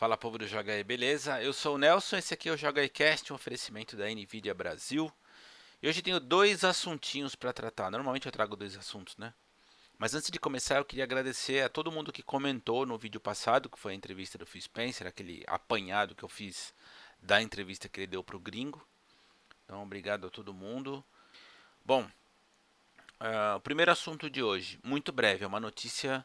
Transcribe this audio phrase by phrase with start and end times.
[0.00, 1.42] Fala povo do aí, beleza?
[1.42, 4.54] Eu sou o Nelson, esse aqui é o Joga aí Cast, um oferecimento da Nvidia
[4.54, 5.12] Brasil.
[5.82, 7.90] E hoje tenho dois assuntinhos para tratar.
[7.90, 9.34] Normalmente eu trago dois assuntos, né?
[9.98, 13.68] Mas antes de começar, eu queria agradecer a todo mundo que comentou no vídeo passado,
[13.68, 16.72] que foi a entrevista do Phil Spencer, aquele apanhado que eu fiz
[17.20, 18.82] da entrevista que ele deu para o gringo.
[19.66, 21.04] Então, obrigado a todo mundo.
[21.84, 22.08] Bom,
[23.20, 26.24] uh, o primeiro assunto de hoje, muito breve, é uma notícia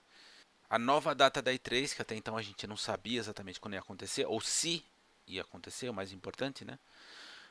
[0.69, 3.79] a nova data da E3, que até então a gente não sabia exatamente quando ia
[3.79, 4.83] acontecer, ou se
[5.27, 6.77] ia acontecer, o mais importante, né?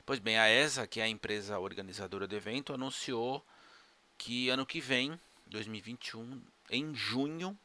[0.07, 3.45] Pois bem, a ESA, que é a empresa organizadora do evento, anunciou
[4.19, 7.59] que ano que vem, 2021, em junho,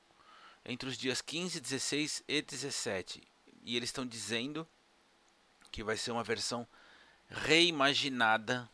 [0.66, 3.24] entre os dias 15, 16 e 17,
[3.64, 4.68] e eles estão dizendo
[5.72, 6.68] que vai ser uma versão
[7.30, 8.70] reimaginada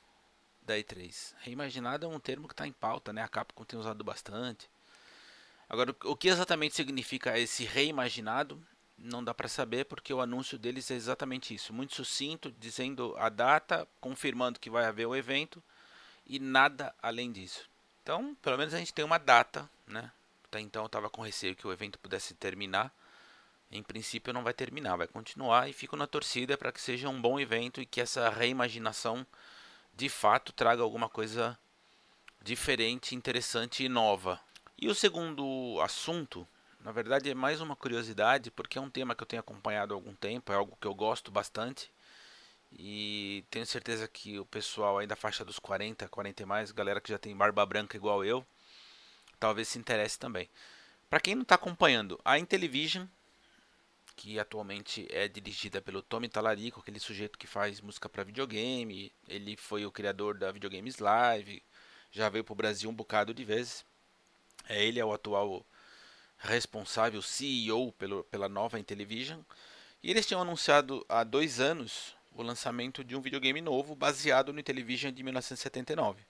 [0.62, 1.34] da E3.
[1.40, 3.22] Reimaginada é um termo que está em pauta, né?
[3.22, 4.70] A Capcom tem usado bastante.
[5.68, 8.62] Agora, o que exatamente significa esse reimaginado,
[8.98, 13.30] não dá para saber, porque o anúncio deles é exatamente isso, muito sucinto, dizendo a
[13.30, 15.62] data, confirmando que vai haver o evento
[16.26, 17.70] e nada além disso.
[18.04, 20.12] Então, pelo menos a gente tem uma data, né?
[20.46, 22.94] Até então eu estava com receio que o evento pudesse terminar.
[23.72, 27.20] Em princípio não vai terminar, vai continuar e fico na torcida para que seja um
[27.20, 29.26] bom evento e que essa reimaginação
[29.94, 31.58] de fato traga alguma coisa
[32.44, 34.40] diferente, interessante e nova
[34.78, 36.48] e o segundo assunto,
[36.82, 39.98] na verdade, é mais uma curiosidade, porque é um tema que eu tenho acompanhado há
[39.98, 41.92] algum tempo, é algo que eu gosto bastante.
[42.78, 47.00] E tenho certeza que o pessoal aí da faixa dos 40, 40 e mais, galera
[47.00, 48.46] que já tem barba branca igual eu,
[49.40, 50.50] talvez se interesse também.
[51.10, 53.08] Para quem não está acompanhando, a Intellivision,
[54.16, 59.56] que atualmente é dirigida pelo Tommy Talarico, aquele sujeito que faz música para videogame, ele
[59.56, 61.64] foi o criador da Videogames Live,
[62.12, 63.86] já veio para o Brasil um bocado de vezes.
[64.68, 65.66] É, ele é o atual
[66.38, 69.42] responsável, CEO pelo, pela nova Intellivision.
[70.04, 74.60] E eles tinham anunciado há dois anos o lançamento de um videogame novo baseado no
[74.60, 76.22] Intellivision de 1979.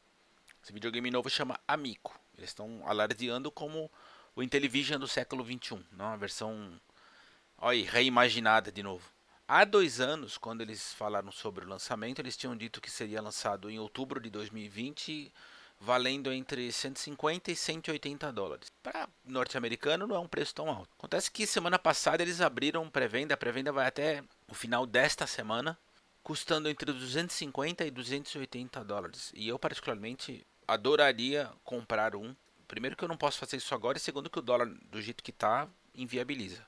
[0.64, 2.20] Esse videogame novo chama Amico.
[2.38, 3.92] Eles estão alardeando como
[4.36, 6.06] o Intellivision do século 21, não?
[6.06, 6.80] uma versão
[7.58, 9.10] olha, reimaginada de novo.
[9.48, 13.70] Há dois anos, quando eles falaram sobre o lançamento, eles tinham dito que seria lançado
[13.70, 15.32] em outubro de 2020
[15.80, 18.72] valendo entre 150 e 180 dólares.
[18.82, 20.90] Para norte-americano não é um preço tão alto.
[20.98, 25.78] Acontece que semana passada eles abriram pré-venda, a pré-venda vai até o final desta semana,
[26.24, 29.32] custando entre 250 e 280 dólares.
[29.36, 32.36] E eu particularmente adoraria comprar um.
[32.68, 35.24] Primeiro que eu não posso fazer isso agora e segundo que o dólar do jeito
[35.24, 36.66] que está inviabiliza.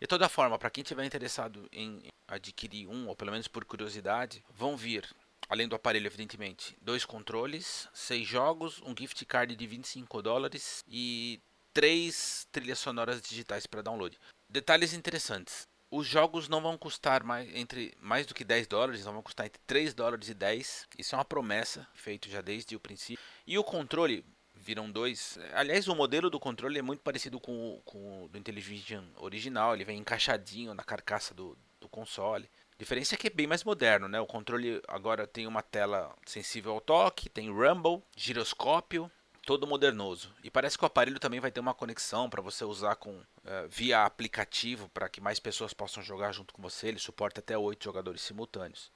[0.00, 4.44] De toda forma, para quem tiver interessado em adquirir um, ou pelo menos por curiosidade,
[4.50, 5.08] vão vir
[5.48, 11.40] além do aparelho, evidentemente, dois controles, seis jogos, um gift card de 25 dólares e
[11.72, 14.18] três trilhas sonoras digitais para download.
[14.48, 15.66] Detalhes interessantes.
[15.90, 19.46] Os jogos não vão custar mais, entre, mais do que 10 dólares, não vão custar
[19.46, 20.86] entre 3 dólares e 10.
[20.98, 23.24] Isso é uma promessa, feito já desde o princípio.
[23.46, 24.24] E o controle,
[24.58, 25.38] viram dois.
[25.54, 29.74] Aliás, o modelo do controle é muito parecido com o, com o do Intellivision original.
[29.74, 32.50] Ele vem encaixadinho na carcaça do, do console.
[32.78, 34.20] Diferença é que é bem mais moderno, né?
[34.20, 39.10] O controle agora tem uma tela sensível ao toque, tem rumble, giroscópio,
[39.44, 40.32] todo modernoso.
[40.44, 43.24] E parece que o aparelho também vai ter uma conexão para você usar com uh,
[43.68, 46.86] via aplicativo para que mais pessoas possam jogar junto com você.
[46.86, 48.92] Ele suporta até oito jogadores simultâneos.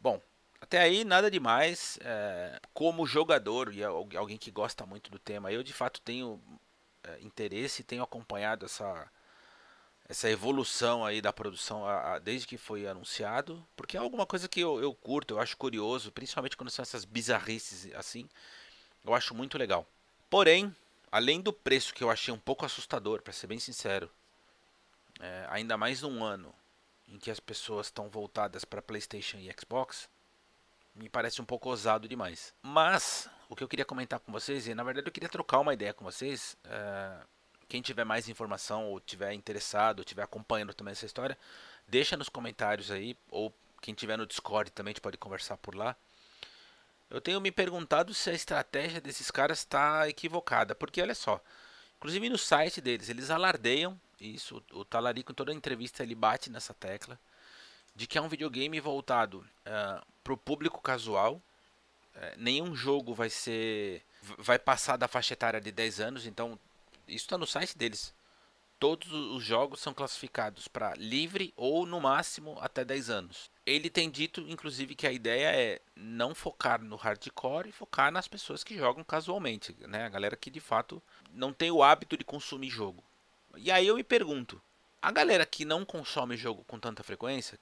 [0.00, 0.18] Bom,
[0.58, 1.98] até aí nada demais.
[2.00, 6.40] É, como jogador e alguém que gosta muito do tema, eu de fato tenho
[7.04, 9.10] é, interesse e tenho acompanhado essa
[10.08, 14.48] essa evolução aí da produção a, a, desde que foi anunciado, porque é alguma coisa
[14.48, 18.28] que eu, eu curto, eu acho curioso, principalmente quando são essas bizarrices assim,
[19.04, 19.86] eu acho muito legal.
[20.30, 20.74] Porém,
[21.10, 24.10] além do preço que eu achei um pouco assustador, para ser bem sincero,
[25.20, 26.54] é, ainda mais num ano
[27.08, 30.08] em que as pessoas estão voltadas para PlayStation e Xbox,
[30.94, 32.54] me parece um pouco ousado demais.
[32.62, 35.74] Mas o que eu queria comentar com vocês, e na verdade eu queria trocar uma
[35.74, 37.18] ideia com vocês, é,
[37.68, 41.36] quem tiver mais informação ou tiver interessado, ou tiver acompanhando também essa história,
[41.86, 45.74] deixa nos comentários aí, ou quem tiver no Discord também a gente pode conversar por
[45.74, 45.96] lá.
[47.08, 51.40] Eu tenho me perguntado se a estratégia desses caras está equivocada, porque olha só,
[51.96, 56.74] inclusive no site deles, eles alardeiam isso, o Talarico em toda entrevista ele bate nessa
[56.74, 57.18] tecla,
[57.94, 63.14] de que é um videogame voltado uh, eh, para o público casual, uh, nenhum jogo
[63.14, 64.02] vai ser
[64.38, 66.58] vai passar da faixa etária de 10 anos, então
[67.06, 68.14] isso está no site deles.
[68.78, 73.50] Todos os jogos são classificados para livre ou no máximo até 10 anos.
[73.64, 78.28] Ele tem dito, inclusive, que a ideia é não focar no hardcore e focar nas
[78.28, 80.04] pessoas que jogam casualmente, né?
[80.04, 83.02] A galera que de fato não tem o hábito de consumir jogo.
[83.56, 84.60] E aí eu me pergunto,
[85.00, 87.58] A galera que não consome jogo com tanta frequência,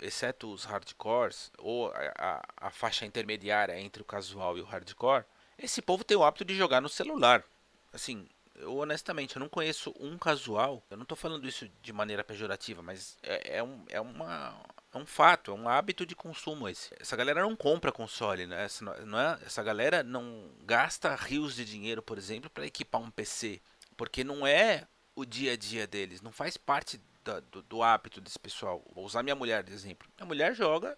[0.00, 5.24] exceto os hardcores, ou a, a, a faixa intermediária entre o casual e o hardcore,
[5.58, 7.44] esse povo tem o hábito de jogar no celular.
[7.92, 8.28] Assim,
[8.58, 10.82] eu honestamente eu não conheço um casual.
[10.90, 14.60] Eu não estou falando isso de maneira pejorativa, mas é, é, um, é, uma,
[14.92, 16.94] é um fato, é um hábito de consumo esse.
[16.98, 18.64] Essa galera não compra console, né?
[18.64, 23.10] Essa, não é, essa galera não gasta rios de dinheiro, por exemplo, para equipar um
[23.10, 23.60] PC,
[23.96, 28.20] porque não é o dia a dia deles, não faz parte da, do, do hábito
[28.20, 28.82] desse pessoal.
[28.94, 30.08] Vou usar minha mulher de exemplo.
[30.16, 30.96] Minha mulher joga,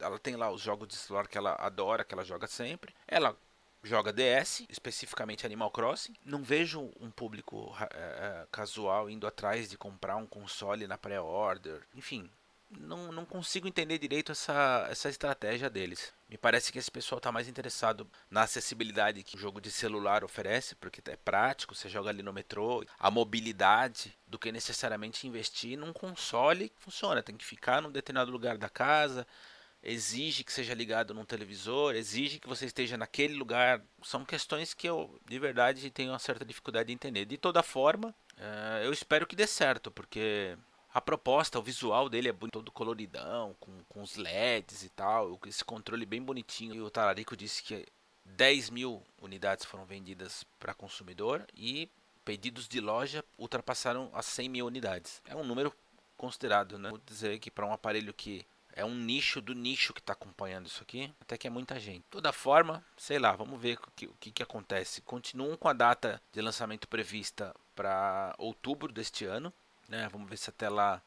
[0.00, 2.94] ela tem lá os jogos de celular que ela adora, que ela joga sempre.
[3.06, 3.36] Ela
[3.82, 6.14] joga DS, especificamente Animal Crossing.
[6.24, 11.82] Não vejo um público é, casual indo atrás de comprar um console na pré-order.
[11.94, 12.30] Enfim,
[12.78, 16.12] não, não consigo entender direito essa, essa estratégia deles.
[16.28, 20.22] Me parece que esse pessoal está mais interessado na acessibilidade que o jogo de celular
[20.22, 25.76] oferece, porque é prático, você joga ali no metrô, a mobilidade, do que necessariamente investir
[25.76, 27.22] num console que funciona.
[27.22, 29.26] Tem que ficar num determinado lugar da casa,
[29.82, 33.82] exige que seja ligado num televisor, exige que você esteja naquele lugar.
[34.02, 37.24] São questões que eu, de verdade, tenho uma certa dificuldade de entender.
[37.24, 40.56] De toda forma, uh, eu espero que dê certo, porque
[40.92, 45.64] a proposta, o visual dele é todo coloridão, com, com os LEDs e tal, esse
[45.64, 46.74] controle bem bonitinho.
[46.74, 47.86] E o Talarico disse que
[48.24, 51.88] 10 mil unidades foram vendidas para consumidor e
[52.24, 55.22] pedidos de loja ultrapassaram as 100 mil unidades.
[55.24, 55.74] É um número
[56.16, 56.90] considerado, né?
[56.90, 58.44] Vou dizer que para um aparelho que
[58.74, 61.12] é um nicho do nicho que está acompanhando isso aqui.
[61.20, 62.02] Até que é muita gente.
[62.02, 65.00] De toda forma, sei lá, vamos ver o que, o que, que acontece.
[65.02, 69.52] Continuam com a data de lançamento prevista para outubro deste ano.
[69.88, 70.08] Né?
[70.10, 71.02] Vamos ver se até lá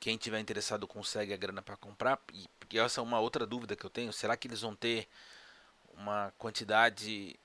[0.00, 2.20] quem tiver interessado consegue a grana para comprar.
[2.32, 4.12] E porque essa é uma outra dúvida que eu tenho.
[4.12, 5.08] Será que eles vão ter
[5.94, 7.38] uma quantidade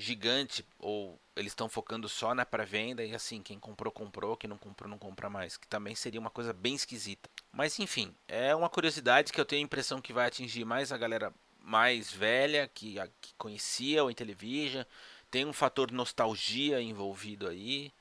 [0.00, 4.58] gigante ou eles estão focando só na pré-venda e assim, quem comprou, comprou, quem não
[4.58, 5.56] comprou, não compra mais.
[5.56, 7.28] Que também seria uma coisa bem esquisita.
[7.52, 10.98] Mas enfim, é uma curiosidade que eu tenho a impressão que vai atingir mais a
[10.98, 14.84] galera mais velha, que, a, que conhecia o Intellivision.
[15.30, 17.92] Tem um fator nostalgia envolvido aí.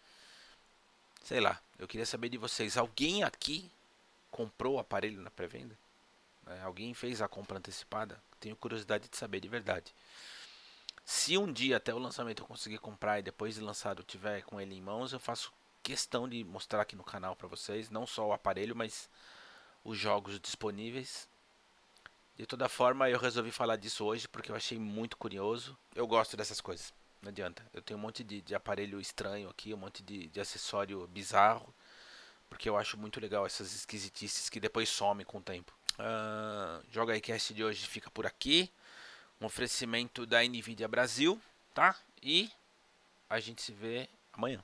[1.23, 2.77] Sei lá, eu queria saber de vocês.
[2.77, 3.69] Alguém aqui
[4.29, 5.75] comprou o aparelho na pré-venda?
[6.47, 8.21] É, alguém fez a compra antecipada?
[8.39, 9.91] Tenho curiosidade de saber de verdade.
[11.05, 14.41] Se um dia até o lançamento eu conseguir comprar e depois de lançado eu tiver
[14.41, 15.53] com ele em mãos, eu faço
[15.83, 19.07] questão de mostrar aqui no canal para vocês, não só o aparelho, mas
[19.83, 21.29] os jogos disponíveis.
[22.35, 25.77] De toda forma, eu resolvi falar disso hoje porque eu achei muito curioso.
[25.93, 26.91] Eu gosto dessas coisas,
[27.21, 27.63] não adianta.
[27.71, 31.71] Eu tenho um monte de, de aparelho estranho aqui, um monte de, de acessório bizarro,
[32.49, 35.71] porque eu acho muito legal essas esquisitices que depois somem com o tempo.
[35.99, 38.71] Uh, Joga aí Cast de hoje fica por aqui
[39.39, 41.39] um oferecimento da Nvidia Brasil,
[41.73, 41.95] tá?
[42.21, 42.49] E
[43.29, 44.63] a gente se vê amanhã.